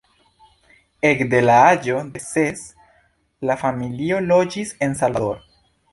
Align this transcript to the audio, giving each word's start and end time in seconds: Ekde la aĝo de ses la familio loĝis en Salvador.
Ekde 1.09 1.41
la 1.43 1.57
aĝo 1.65 1.99
de 2.15 2.23
ses 2.29 2.63
la 3.51 3.59
familio 3.65 4.23
loĝis 4.33 4.73
en 4.87 4.99
Salvador. 5.03 5.45